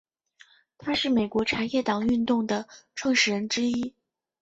[0.79, 3.93] 他是美国茶叶党运动的创始人之一。